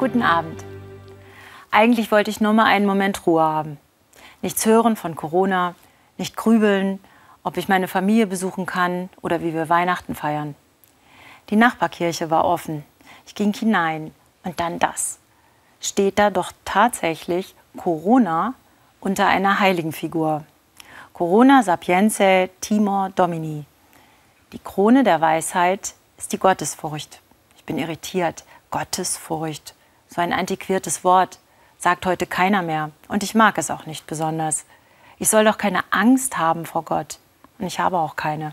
[0.00, 0.64] Guten Abend.
[1.70, 3.76] Eigentlich wollte ich nur mal einen Moment Ruhe haben.
[4.40, 5.74] Nichts hören von Corona,
[6.16, 7.00] nicht grübeln,
[7.42, 10.54] ob ich meine Familie besuchen kann oder wie wir Weihnachten feiern.
[11.50, 12.82] Die Nachbarkirche war offen.
[13.26, 15.18] Ich ging hinein und dann das.
[15.82, 18.54] Steht da doch tatsächlich Corona
[19.00, 20.44] unter einer Heiligenfigur.
[21.12, 23.66] Corona sapienzae timor domini.
[24.54, 27.20] Die Krone der Weisheit ist die Gottesfurcht.
[27.58, 28.44] Ich bin irritiert.
[28.70, 29.74] Gottesfurcht.
[30.12, 31.38] So ein antiquiertes Wort.
[31.78, 32.90] Sagt heute keiner mehr.
[33.08, 34.66] Und ich mag es auch nicht besonders.
[35.18, 37.18] Ich soll doch keine Angst haben vor Gott.
[37.58, 38.52] Und ich habe auch keine.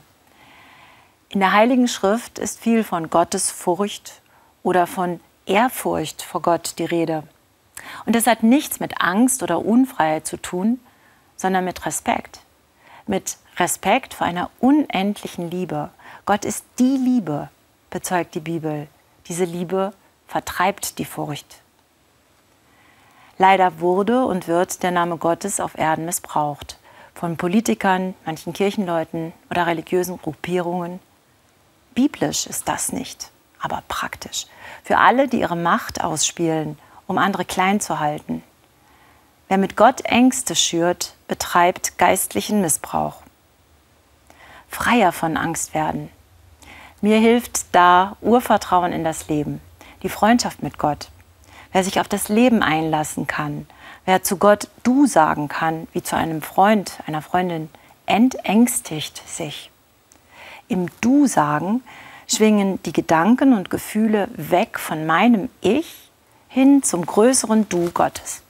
[1.29, 4.21] In der Heiligen Schrift ist viel von Gottesfurcht
[4.63, 7.23] oder von Ehrfurcht vor Gott die Rede.
[8.05, 10.79] Und das hat nichts mit Angst oder Unfreiheit zu tun,
[11.35, 12.41] sondern mit Respekt.
[13.07, 15.89] Mit Respekt vor einer unendlichen Liebe.
[16.25, 17.49] Gott ist die Liebe,
[17.89, 18.87] bezeugt die Bibel.
[19.27, 19.93] Diese Liebe
[20.27, 21.61] vertreibt die Furcht.
[23.37, 26.77] Leider wurde und wird der Name Gottes auf Erden missbraucht.
[27.13, 30.99] Von Politikern, manchen Kirchenleuten oder religiösen Gruppierungen.
[31.95, 34.45] Biblisch ist das nicht, aber praktisch.
[34.83, 38.43] Für alle, die ihre Macht ausspielen, um andere klein zu halten.
[39.47, 43.21] Wer mit Gott Ängste schürt, betreibt geistlichen Missbrauch.
[44.67, 46.09] Freier von Angst werden.
[47.01, 49.61] Mir hilft da Urvertrauen in das Leben
[50.03, 51.09] die Freundschaft mit Gott.
[51.71, 53.67] Wer sich auf das Leben einlassen kann,
[54.05, 57.69] wer zu Gott du sagen kann, wie zu einem Freund, einer Freundin,
[58.05, 59.69] entängstigt sich.
[60.67, 61.83] Im Du sagen
[62.27, 66.09] schwingen die Gedanken und Gefühle weg von meinem Ich
[66.47, 68.41] hin zum größeren Du Gottes.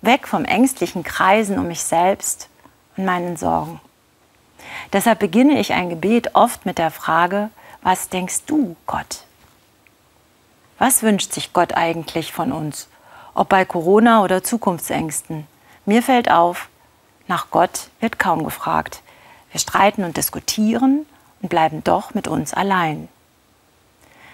[0.00, 2.48] Weg vom ängstlichen Kreisen um mich selbst
[2.96, 3.80] und meinen Sorgen.
[4.92, 7.50] Deshalb beginne ich ein Gebet oft mit der Frage,
[7.82, 9.24] was denkst du, Gott?
[10.78, 12.88] Was wünscht sich Gott eigentlich von uns?
[13.34, 15.46] Ob bei Corona oder Zukunftsängsten?
[15.86, 16.68] Mir fällt auf,
[17.26, 19.02] nach Gott wird kaum gefragt.
[19.50, 21.04] Wir streiten und diskutieren
[21.42, 23.08] und bleiben doch mit uns allein.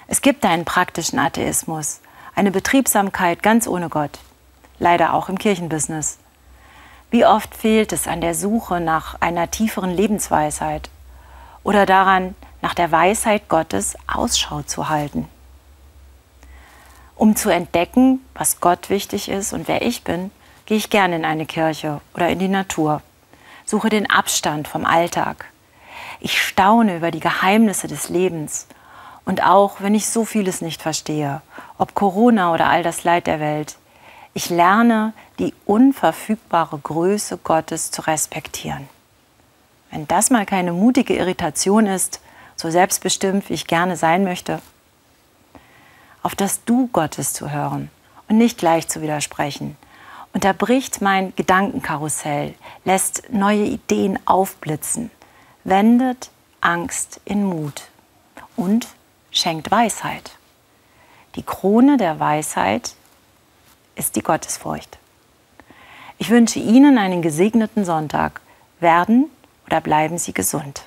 [0.07, 2.01] Es gibt einen praktischen Atheismus,
[2.35, 4.19] eine Betriebsamkeit ganz ohne Gott,
[4.79, 6.19] leider auch im Kirchenbusiness.
[7.11, 10.91] Wie oft fehlt es an der Suche nach einer tieferen Lebensweisheit
[11.63, 15.29] oder daran, nach der Weisheit Gottes Ausschau zu halten.
[17.17, 20.31] Um zu entdecken, was Gott wichtig ist und wer ich bin,
[20.67, 23.03] gehe ich gerne in eine Kirche oder in die Natur.
[23.65, 25.47] Suche den Abstand vom Alltag.
[26.21, 28.67] Ich staune über die Geheimnisse des Lebens.
[29.25, 31.41] Und auch wenn ich so vieles nicht verstehe,
[31.79, 33.77] ob Corona oder all das Leid der Welt,
[34.35, 38.89] ich lerne die unverfügbare Größe Gottes zu respektieren.
[39.91, 42.21] Wenn das mal keine mutige Irritation ist,
[42.57, 44.61] so selbstbestimmt, wie ich gerne sein möchte,
[46.25, 47.91] auf das Du Gottes zu hören
[48.29, 49.77] und nicht gleich zu widersprechen.
[50.33, 52.55] Unterbricht mein Gedankenkarussell,
[52.85, 55.13] lässt neue Ideen aufblitzen,
[55.63, 56.31] wendet
[56.61, 57.85] Angst in Mut
[58.57, 58.89] und
[59.31, 60.33] schenkt Weisheit.
[61.37, 62.95] Die Krone der Weisheit
[63.95, 64.99] ist die Gottesfurcht.
[66.19, 68.41] Ich wünsche Ihnen einen gesegneten Sonntag.
[68.81, 69.31] Werden
[69.67, 70.85] oder bleiben Sie gesund.